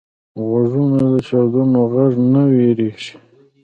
غوږونه 0.45 0.99
د 1.13 1.15
چاودنو 1.27 1.81
غږ 1.93 2.13
نه 2.31 2.41
وېریږي 2.53 3.13